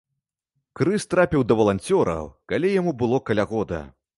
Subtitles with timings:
[0.79, 3.85] Крыс трапіў да валанцёраў калі яму было каля года.